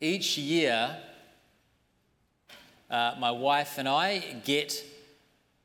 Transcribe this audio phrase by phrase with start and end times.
[0.00, 0.96] Each year,
[2.90, 4.84] uh, my wife and I get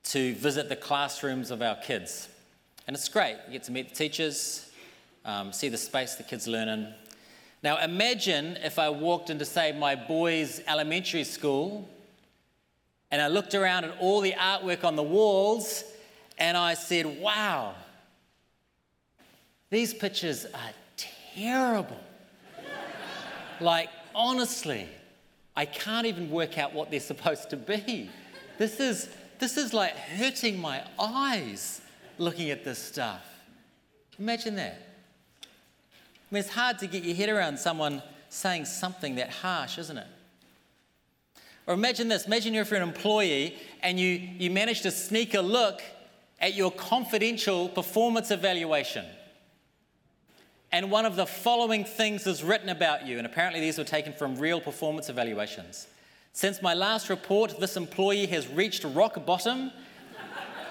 [0.03, 2.29] to visit the classrooms of our kids.
[2.87, 3.37] And it's great.
[3.47, 4.71] You get to meet the teachers,
[5.25, 6.93] um, see the space the kids learn in.
[7.61, 11.89] Now, imagine if I walked into, say, my boys' elementary school
[13.11, 15.83] and I looked around at all the artwork on the walls
[16.37, 17.75] and I said, wow,
[19.69, 20.71] these pictures are
[21.35, 21.99] terrible.
[23.59, 23.89] like,
[24.19, 24.85] honestly,
[25.55, 28.09] I can't even work out what they're supposed to be.
[28.57, 31.81] This is, this is like hurting my eyes
[32.17, 33.25] looking at this stuff.
[34.19, 34.87] Imagine that.
[35.41, 35.47] I
[36.35, 40.07] mean, it's hard to get your head around someone saying something that harsh, isn't it?
[41.65, 45.41] Or imagine this imagine you're for an employee and you, you manage to sneak a
[45.41, 45.81] look
[46.41, 49.05] at your confidential performance evaluation.
[50.71, 54.13] And one of the following things is written about you, and apparently these were taken
[54.13, 55.87] from real performance evaluations.
[56.33, 59.71] Since my last report, this employee has reached rock bottom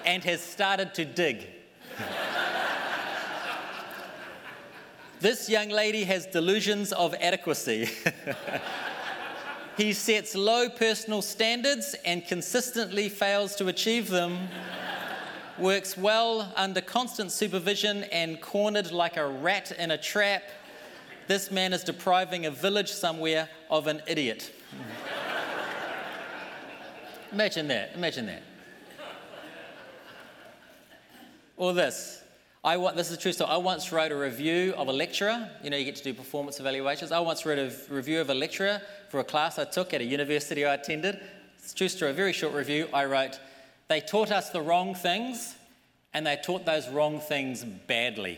[0.05, 1.47] and has started to dig.
[5.21, 7.89] This young lady has delusions of adequacy.
[9.77, 14.47] he sets low personal standards and consistently fails to achieve them.
[15.59, 20.43] Works well under constant supervision and cornered like a rat in a trap.
[21.27, 24.53] This man is depriving a village somewhere of an idiot.
[27.31, 28.43] imagine that, imagine that.
[31.57, 32.23] Or this
[32.63, 33.49] I want, this is a true story.
[33.49, 35.49] I once wrote a review of a lecturer.
[35.63, 37.11] You know, you get to do performance evaluations.
[37.11, 40.03] I once wrote a review of a lecturer for a class I took at a
[40.03, 41.19] university I attended.
[41.57, 42.89] It's a true story, a very short review.
[42.93, 43.39] I wrote,
[43.89, 45.55] They taught us the wrong things,
[46.13, 48.37] and they taught those wrong things badly.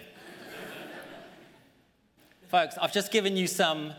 [2.48, 3.92] Folks, I've just given you some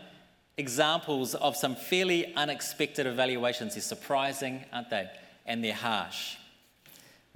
[0.57, 3.75] examples of some fairly unexpected evaluations.
[3.75, 5.07] They're surprising, aren't they?
[5.45, 6.37] And they're harsh.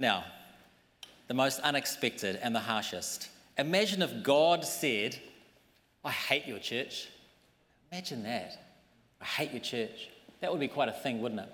[0.00, 0.24] Now,
[1.28, 3.28] the most unexpected and the harshest.
[3.56, 5.16] Imagine if God said,
[6.04, 7.08] I hate your church.
[7.92, 8.60] Imagine that.
[9.20, 10.08] I hate your church.
[10.40, 11.52] That would be quite a thing, wouldn't it?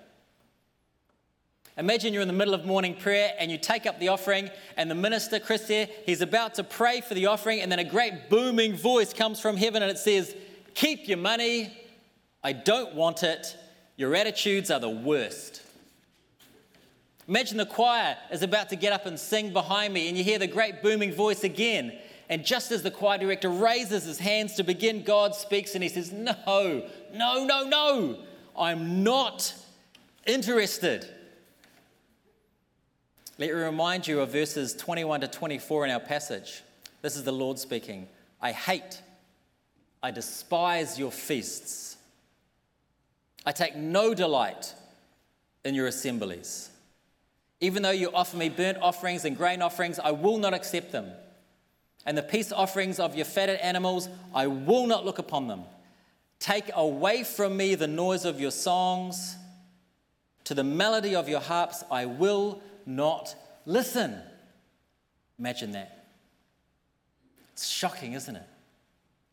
[1.77, 4.89] Imagine you're in the middle of morning prayer and you take up the offering, and
[4.89, 8.29] the minister, Chris, here, he's about to pray for the offering, and then a great
[8.29, 10.35] booming voice comes from heaven and it says,
[10.73, 11.77] Keep your money.
[12.43, 13.57] I don't want it.
[13.97, 15.63] Your attitudes are the worst.
[17.27, 20.39] Imagine the choir is about to get up and sing behind me, and you hear
[20.39, 21.97] the great booming voice again.
[22.29, 25.89] And just as the choir director raises his hands to begin, God speaks and he
[25.89, 28.19] says, No, no, no, no,
[28.57, 29.53] I'm not
[30.25, 31.07] interested.
[33.37, 36.63] Let me remind you of verses 21 to 24 in our passage.
[37.01, 38.07] This is the Lord speaking.
[38.41, 39.01] I hate,
[40.01, 41.97] I despise your feasts.
[43.45, 44.73] I take no delight
[45.65, 46.69] in your assemblies.
[47.59, 51.11] Even though you offer me burnt offerings and grain offerings, I will not accept them.
[52.05, 55.63] And the peace offerings of your fatted animals, I will not look upon them.
[56.39, 59.35] Take away from me the noise of your songs.
[60.45, 63.35] To the melody of your harps, I will not
[63.65, 64.19] listen.
[65.39, 66.05] Imagine that.
[67.53, 68.47] It's shocking, isn't it?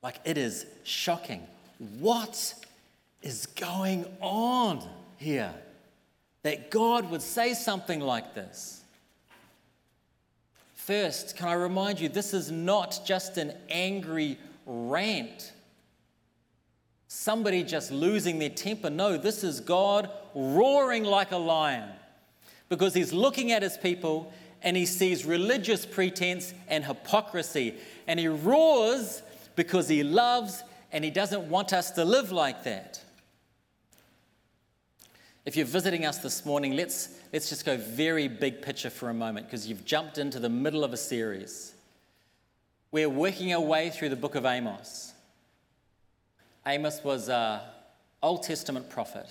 [0.02, 1.46] Like, it is shocking.
[1.98, 2.54] What
[3.22, 4.82] is going on
[5.16, 5.54] here?
[6.42, 8.82] that God would say something like this.
[10.74, 14.36] First, can I remind you, this is not just an angry
[14.66, 15.52] rant.
[17.06, 18.90] Somebody just losing their temper.
[18.90, 21.88] No, this is God roaring like a lion
[22.72, 27.75] because he's looking at his people and he sees religious pretense and hypocrisy.
[28.06, 29.21] And he roars
[29.56, 32.99] because he loves and he doesn't want us to live like that.
[35.44, 39.15] If you're visiting us this morning, let's, let's just go very big picture for a
[39.15, 41.75] moment because you've jumped into the middle of a series.
[42.91, 45.12] We're working our way through the book of Amos.
[46.66, 47.61] Amos was an
[48.22, 49.29] Old Testament prophet.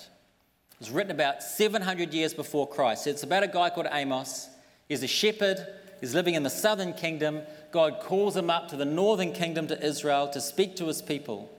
[0.82, 3.06] It was written about 700 years before Christ.
[3.06, 4.50] It's about a guy called Amos.
[4.90, 5.64] He's a shepherd.
[6.00, 7.44] He's living in the southern kingdom.
[7.72, 11.56] God calls him up to the northern kingdom to Israel to speak to his people,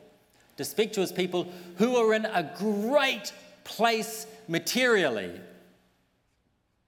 [0.57, 1.47] to speak to his people
[1.77, 3.33] who are in a great
[3.63, 5.31] place materially,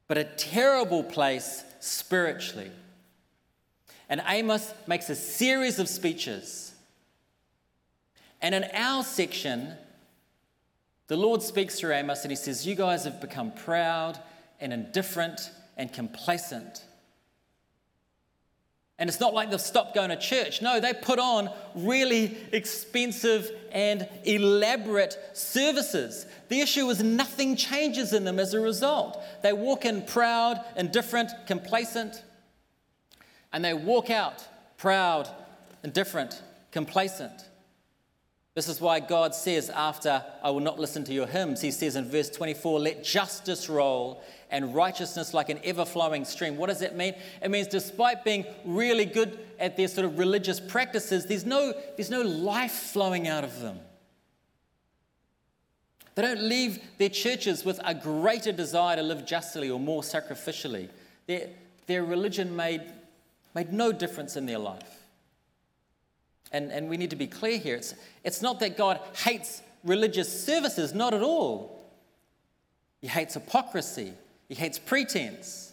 [0.08, 2.72] but a terrible place spiritually.
[4.08, 6.74] And Amos makes a series of speeches.
[8.42, 9.76] And in our section,
[11.06, 14.18] the Lord speaks through Amos and he says, You guys have become proud
[14.60, 16.84] and indifferent and complacent.
[18.98, 20.62] And it's not like they've stopped going to church.
[20.62, 26.26] No, they put on really expensive and elaborate services.
[26.48, 29.20] The issue is nothing changes in them as a result.
[29.42, 32.22] They walk in proud, indifferent, complacent,
[33.52, 34.46] and they walk out
[34.78, 35.28] proud,
[35.82, 36.40] indifferent,
[36.70, 37.48] complacent.
[38.54, 41.96] This is why God says, after I will not listen to your hymns, he says
[41.96, 46.56] in verse 24, let justice roll and righteousness like an ever flowing stream.
[46.56, 47.14] What does that mean?
[47.42, 52.10] It means despite being really good at their sort of religious practices, there's no, there's
[52.10, 53.80] no life flowing out of them.
[56.14, 60.88] They don't leave their churches with a greater desire to live justly or more sacrificially.
[61.26, 61.48] Their,
[61.86, 62.82] their religion made,
[63.52, 64.93] made no difference in their life.
[66.54, 70.44] And, and we need to be clear here it's, it's not that God hates religious
[70.44, 71.90] services, not at all.
[73.00, 74.12] He hates hypocrisy,
[74.48, 75.72] he hates pretense.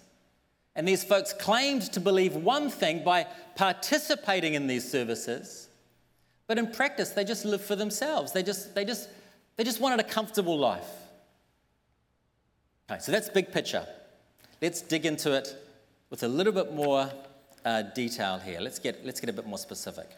[0.75, 5.69] And these folks claimed to believe one thing by participating in these services,
[6.47, 8.31] but in practice, they just lived for themselves.
[8.31, 9.07] They just, they just,
[9.57, 10.89] they just wanted a comfortable life.
[12.89, 13.85] Okay, so that's big picture.
[14.63, 15.55] Let's dig into it
[16.09, 17.11] with a little bit more
[17.63, 18.59] uh, detail here.
[18.59, 20.09] Let's get, let's get a bit more specific.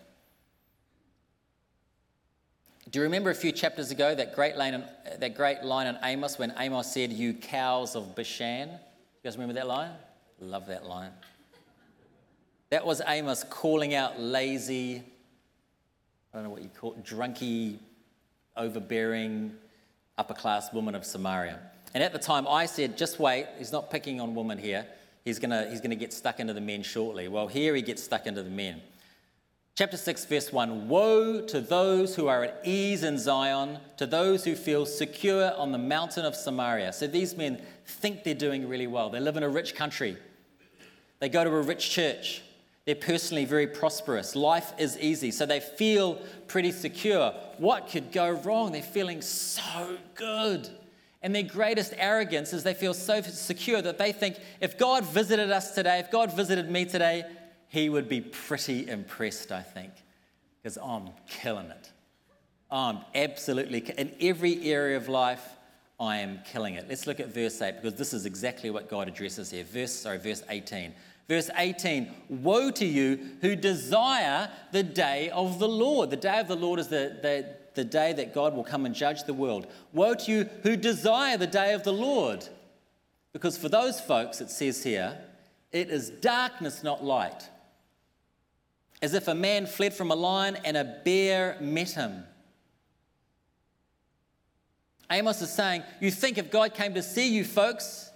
[2.94, 4.84] Do you remember a few chapters ago that great line,
[5.18, 8.70] that great line in Amos when Amos said, You cows of Bashan?
[8.70, 8.78] You
[9.24, 9.90] guys remember that line?
[10.40, 11.10] Love that line.
[12.70, 15.02] That was Amos calling out lazy,
[16.32, 17.80] I don't know what you call it, drunky,
[18.56, 19.56] overbearing,
[20.20, 21.60] upper class woman of Samaria.
[21.96, 24.86] And at the time, I said, just wait, he's not picking on women here.
[25.26, 27.28] He's going to he's to get stuck into the men shortly.
[27.28, 28.84] Well, here he gets stuck into the men.
[29.76, 34.44] Chapter 6, verse 1 Woe to those who are at ease in Zion, to those
[34.44, 36.94] who feel secure on the mountain of Samaria.
[36.94, 39.10] So these men think they're doing really well.
[39.10, 40.16] They live in a rich country,
[41.20, 42.44] they go to a rich church.
[42.86, 44.36] They're personally very prosperous.
[44.36, 46.16] Life is easy, so they feel
[46.50, 47.34] pretty secure.
[47.58, 48.74] What could go wrong?
[48.74, 50.68] They're feeling so good.
[51.22, 55.50] And their greatest arrogance is they feel so secure that they think if God visited
[55.50, 57.24] us today, if God visited me today,
[57.74, 59.92] he would be pretty impressed, I think,
[60.62, 61.92] because I'm killing it.
[62.70, 65.44] I'm absolutely, in every area of life,
[66.00, 66.86] I am killing it.
[66.88, 69.64] Let's look at verse 8 because this is exactly what God addresses here.
[69.64, 70.94] Verse, sorry, verse 18.
[71.28, 76.12] Verse 18 Woe to you who desire the day of the Lord.
[76.12, 78.94] The day of the Lord is the, the, the day that God will come and
[78.94, 79.66] judge the world.
[79.94, 82.48] Woe to you who desire the day of the Lord.
[83.32, 85.18] Because for those folks, it says here,
[85.72, 87.50] it is darkness, not light
[89.04, 92.24] as if a man fled from a lion and a bear met him.
[95.12, 98.10] Amos is saying, You think if God came to see you folks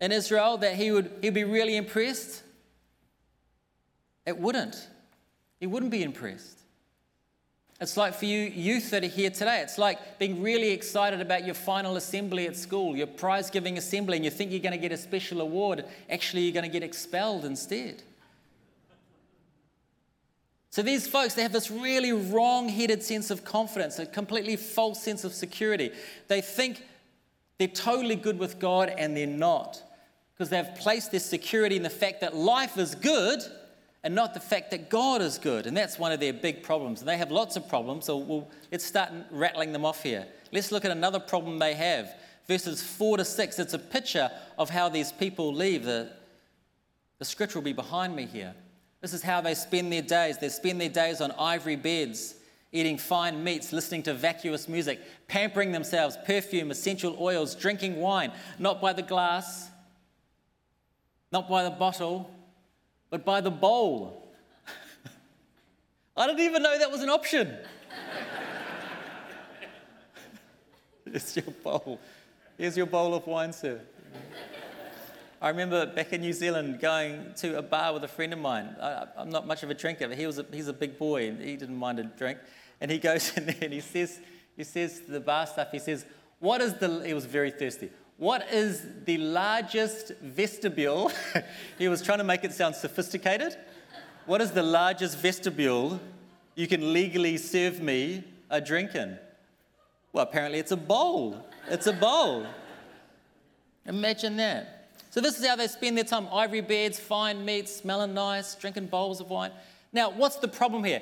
[0.00, 2.42] in Israel that he would he'd be really impressed?
[4.24, 4.88] It wouldn't.
[5.60, 6.60] He wouldn't be impressed.
[7.78, 11.44] It's like for you youth that are here today, it's like being really excited about
[11.44, 14.78] your final assembly at school, your prize giving assembly, and you think you're going to
[14.78, 15.84] get a special award.
[16.08, 18.02] Actually, you're going to get expelled instead.
[20.70, 25.02] So these folks, they have this really wrong headed sense of confidence, a completely false
[25.02, 25.90] sense of security.
[26.28, 26.82] They think
[27.58, 29.82] they're totally good with God and they're not
[30.36, 33.40] because they've placed their security in the fact that life is good
[34.04, 35.66] and not the fact that God is good.
[35.66, 37.00] And that's one of their big problems.
[37.00, 40.26] And they have lots of problems, so we'll, let's start rattling them off here.
[40.52, 42.14] Let's look at another problem they have.
[42.46, 45.84] Verses 4 to 6, it's a picture of how these people leave.
[45.84, 46.12] The,
[47.18, 48.54] the scripture will be behind me here.
[49.06, 50.36] This is how they spend their days.
[50.36, 52.34] They spend their days on ivory beds,
[52.72, 58.80] eating fine meats, listening to vacuous music, pampering themselves, perfume, essential oils, drinking wine, not
[58.80, 59.70] by the glass,
[61.30, 62.28] not by the bottle,
[63.08, 64.28] but by the bowl.
[66.16, 67.56] I didn't even know that was an option.
[71.06, 72.00] it's your bowl.
[72.58, 73.80] Here's your bowl of wine, sir.
[75.40, 78.74] I remember back in New Zealand going to a bar with a friend of mine.
[78.80, 81.28] I, am not much of a drinker, but he was a, he's a big boy
[81.28, 82.38] and he didn't mind a drink.
[82.80, 84.18] And he goes in there and he says,
[84.56, 86.06] he says to the bar staff, he says,
[86.38, 87.90] what is the, he was very thirsty.
[88.16, 91.12] What is the largest vestibule?
[91.78, 93.56] he was trying to make it sound sophisticated.
[94.26, 96.00] What is the largest vestibule
[96.56, 99.20] you can legally serve me a drink in?
[100.12, 101.46] Well, apparently it's a bowl.
[101.68, 102.44] It's a bowl.
[103.86, 104.75] Imagine that.
[105.16, 108.88] So, this is how they spend their time ivory beds, fine meats, smelling nice, drinking
[108.88, 109.50] bowls of wine.
[109.90, 111.00] Now, what's the problem here?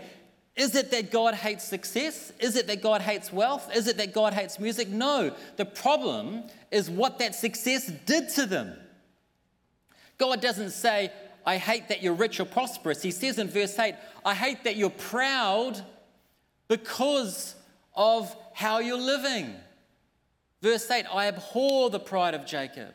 [0.55, 2.33] Is it that God hates success?
[2.39, 3.75] Is it that God hates wealth?
[3.75, 4.87] Is it that God hates music?
[4.87, 5.35] No.
[5.57, 8.77] The problem is what that success did to them.
[10.17, 11.11] God doesn't say,
[11.45, 13.03] I hate that you're rich or prosperous.
[13.03, 15.85] He says in verse 8, I hate that you're proud
[16.69, 17.57] because
[17.97, 19.57] of how you're living.
[20.63, 22.95] Verse 8, I abhor the pride of Jacob.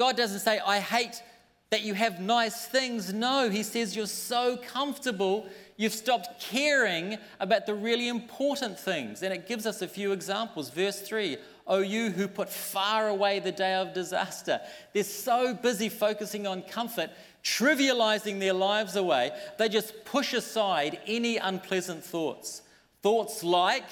[0.00, 1.22] God doesn't say, I hate
[1.68, 3.12] that you have nice things.
[3.12, 9.22] No, He says, you're so comfortable, you've stopped caring about the really important things.
[9.22, 10.70] And it gives us a few examples.
[10.70, 14.58] Verse 3, O you who put far away the day of disaster.
[14.94, 17.10] They're so busy focusing on comfort,
[17.44, 22.62] trivializing their lives away, they just push aside any unpleasant thoughts.
[23.02, 23.90] Thoughts like,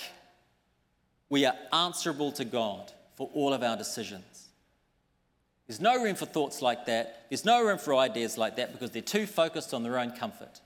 [1.28, 4.37] we are answerable to God for all of our decisions.
[5.68, 7.26] There's no room for thoughts like that.
[7.28, 10.60] There's no room for ideas like that because they're too focused on their own comfort.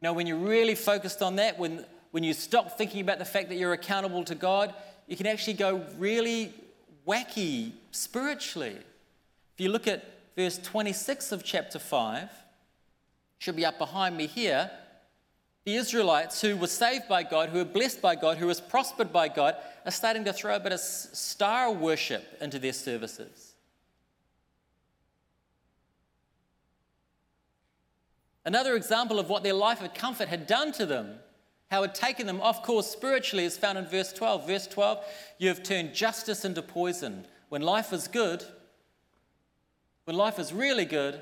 [0.00, 1.84] Now, when you're really focused on that, when
[2.16, 4.72] when you stop thinking about the fact that you're accountable to God,
[5.06, 6.54] you can actually go really
[7.06, 8.78] wacky spiritually.
[9.54, 10.02] If you look at
[10.34, 12.30] verse 26 of chapter 5,
[13.36, 14.70] should be up behind me here.
[15.66, 19.12] The Israelites who were saved by God, who were blessed by God, who was prospered
[19.12, 23.54] by God, are starting to throw a bit of star worship into their services.
[28.44, 31.18] Another example of what their life of comfort had done to them
[31.70, 34.46] how it had taken them off course spiritually is found in verse 12.
[34.46, 35.04] Verse 12,
[35.38, 37.26] you have turned justice into poison.
[37.48, 38.44] When life is good,
[40.04, 41.18] when life is really good,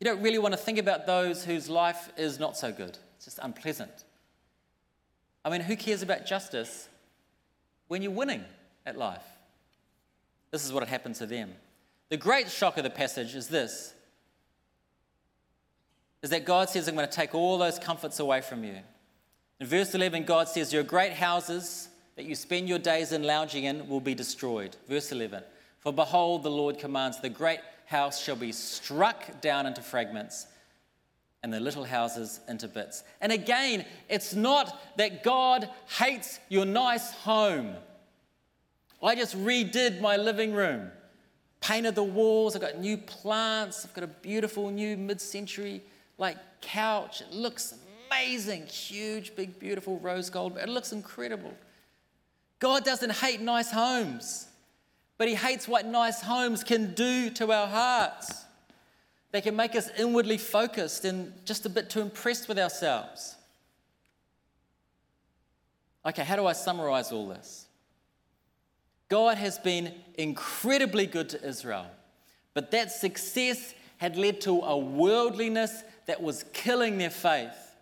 [0.00, 2.96] you don't really want to think about those whose life is not so good.
[3.24, 4.04] Just unpleasant.
[5.44, 6.88] I mean, who cares about justice
[7.88, 8.44] when you're winning
[8.86, 9.24] at life?
[10.50, 11.52] This is what had happened to them.
[12.10, 13.94] The great shock of the passage is this
[16.22, 18.78] is that God says, I'm going to take all those comforts away from you.
[19.60, 23.64] In verse 11, God says, Your great houses that you spend your days in lounging
[23.64, 24.74] in will be destroyed.
[24.88, 25.42] Verse 11,
[25.80, 30.46] For behold, the Lord commands, the great house shall be struck down into fragments
[31.44, 33.04] and the little houses into bits.
[33.20, 37.74] And again, it's not that God hates your nice home.
[39.02, 40.90] I just redid my living room,
[41.60, 45.82] painted the walls, I've got new plants, I've got a beautiful new mid century
[46.16, 47.20] like couch.
[47.20, 47.74] It looks
[48.10, 50.54] amazing, huge, big, beautiful rose gold.
[50.54, 51.52] But it looks incredible.
[52.58, 54.48] God doesn't hate nice homes,
[55.18, 58.43] but He hates what nice homes can do to our hearts.
[59.34, 63.34] They can make us inwardly focused and just a bit too impressed with ourselves.
[66.06, 67.66] Okay, how do I summarize all this?
[69.08, 71.86] God has been incredibly good to Israel,
[72.52, 77.74] but that success had led to a worldliness that was killing their faith.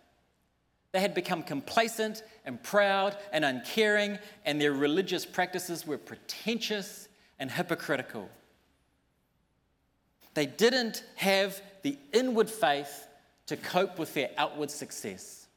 [0.91, 7.51] They had become complacent and proud and uncaring, and their religious practices were pretentious and
[7.51, 8.27] hypocritical.
[10.33, 13.07] They didn't have the inward faith
[13.47, 15.47] to cope with their outward success.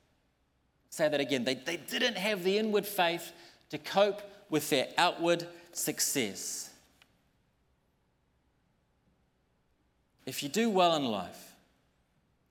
[0.90, 1.45] Say that again.
[1.45, 3.33] They, they didn't have the inward faith
[3.71, 6.71] to cope with their outward success.
[10.25, 11.54] If you do well in life,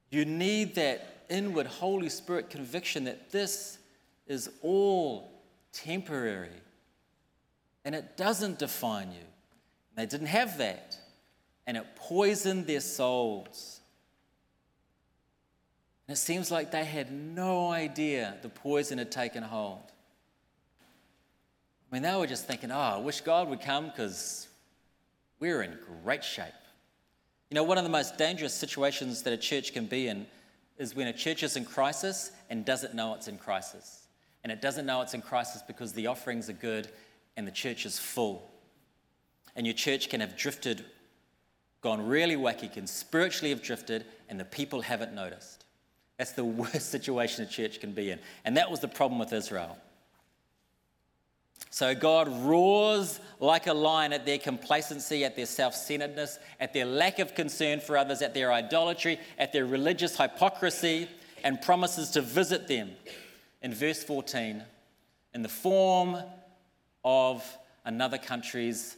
[0.10, 3.78] you need that inward Holy Spirit conviction that this
[4.28, 5.32] is all
[5.74, 6.50] temporary
[7.84, 9.26] and it doesn't define you.
[9.96, 10.98] They didn't have that,
[11.68, 13.80] and it poisoned their souls.
[16.08, 19.82] And it seems like they had no idea the poison had taken hold.
[21.92, 24.48] I mean, they were just thinking, oh, I wish God would come because
[25.40, 26.46] we're in great shape.
[27.50, 30.26] You know, one of the most dangerous situations that a church can be in
[30.78, 34.08] is when a church is in crisis and doesn't know it's in crisis.
[34.44, 36.90] And it doesn't know it's in crisis because the offerings are good
[37.38, 38.52] and the church is full.
[39.56, 40.86] And your church can have drifted,
[41.86, 45.66] gone really wacky, can spiritually have drifted, and the people haven't noticed.
[46.18, 48.20] That's the worst situation a church can be in.
[48.44, 49.78] And that was the problem with Israel.
[51.70, 56.86] So God roars like a lion at their complacency, at their self centeredness, at their
[56.86, 61.08] lack of concern for others, at their idolatry, at their religious hypocrisy,
[61.44, 62.90] and promises to visit them
[63.62, 64.64] in verse 14
[65.36, 66.18] in the form
[67.04, 68.96] of another country's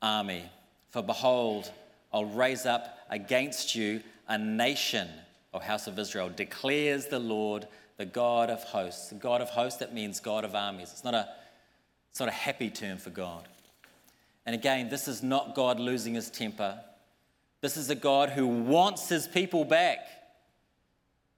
[0.00, 0.44] army.
[0.90, 1.72] For behold,
[2.12, 5.08] I'll raise up against you a nation,
[5.52, 9.08] O house of Israel, declares the Lord, the God of hosts.
[9.08, 10.90] The God of hosts, that means God of armies.
[10.92, 11.28] It's not a
[12.10, 13.46] it's not a happy term for God.
[14.44, 16.80] And again, this is not God losing his temper.
[17.60, 19.98] This is a God who wants his people back.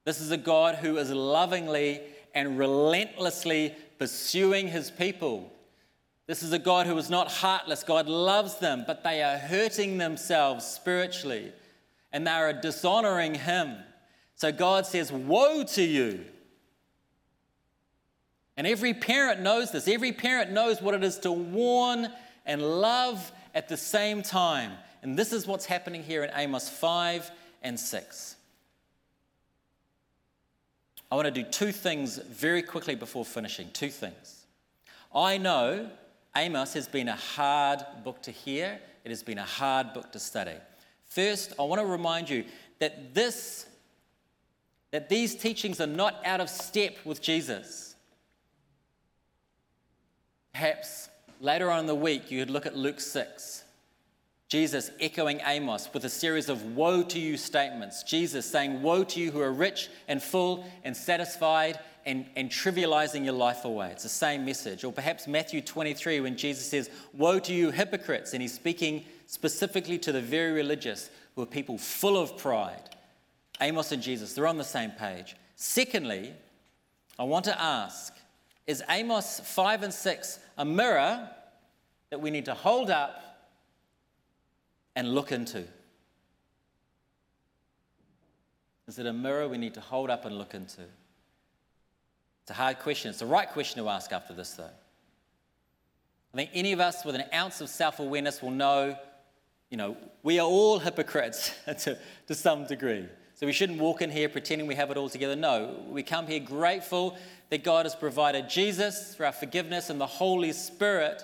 [0.05, 2.01] This is a God who is lovingly
[2.35, 5.53] and relentlessly pursuing his people.
[6.27, 7.83] This is a God who is not heartless.
[7.83, 11.53] God loves them, but they are hurting themselves spiritually
[12.13, 13.77] and they are dishonoring Him.
[14.37, 16.25] So God says, Woe to you.
[18.57, 19.89] And every parent knows this.
[19.89, 22.09] Every parent knows what it is to warn
[22.45, 24.73] and love at the same time.
[25.03, 27.31] And this is what's happening here in Amos 5
[27.63, 28.37] and 6.
[31.11, 33.71] I want to do two things very quickly before finishing.
[33.73, 34.45] Two things.
[35.15, 35.91] I know
[36.37, 40.19] Amos has been a hard book to hear, it has been a hard book to
[40.19, 40.57] study.
[41.05, 42.45] First, I want to remind you
[42.79, 43.67] that this
[44.93, 47.97] that these teachings are not out of step with Jesus.
[50.53, 51.09] Perhaps
[51.41, 53.65] later on in the week you could look at Luke 6.
[54.49, 58.03] Jesus echoing Amos with a series of woe to you statements.
[58.03, 63.25] Jesus saying, Woe to you who are rich and full and satisfied and, and trivializing
[63.25, 63.91] your life away.
[63.91, 64.85] It's the same message.
[64.85, 68.33] Or perhaps Matthew 23 when Jesus says, Woe to you hypocrites.
[68.33, 72.97] And he's speaking specifically to the very religious who are people full of pride.
[73.61, 75.37] Amos and Jesus, they're on the same page.
[75.57, 76.33] Secondly,
[77.19, 78.15] I want to ask
[78.67, 81.29] is Amos 5 and 6 a mirror
[82.11, 83.33] that we need to hold up
[84.95, 85.65] and look into?
[88.87, 90.83] Is it a mirror we need to hold up and look into?
[92.43, 93.11] It's a hard question.
[93.11, 94.71] It's the right question to ask after this, though.
[96.35, 98.97] I think any of us with an ounce of self awareness will know,
[99.71, 103.07] you know, we are all hypocrites to, to some degree.
[103.35, 105.37] So we shouldn't walk in here pretending we have it all together.
[105.37, 107.17] No, we come here grateful
[107.51, 111.23] that God has provided Jesus for our forgiveness and the Holy Spirit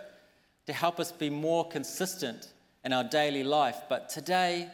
[0.66, 2.52] to help us be more consistent
[2.84, 3.82] in our daily life.
[3.88, 4.68] But today,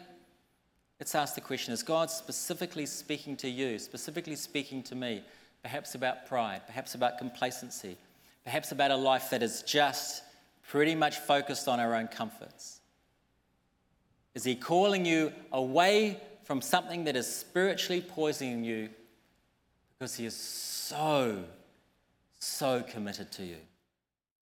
[0.98, 5.22] let's ask the question is God specifically speaking to you, specifically speaking to me,
[5.64, 7.96] perhaps about pride, perhaps about complacency,
[8.44, 10.22] perhaps about a life that is just
[10.68, 12.80] pretty much focused on our own comforts?
[14.34, 18.90] Is He calling you away from something that is spiritually poisoning you
[19.98, 21.42] because He is so,
[22.38, 23.56] so committed to you?